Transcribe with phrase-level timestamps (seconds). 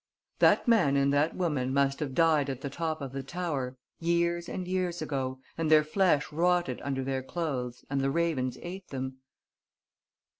[0.39, 4.49] "That man and that woman must have died at the top of the tower, years
[4.49, 5.39] and years ago...
[5.59, 9.19] and their flesh rotted under their clothes and the ravens ate them."